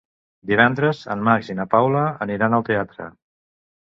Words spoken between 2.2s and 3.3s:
aniran al teatre.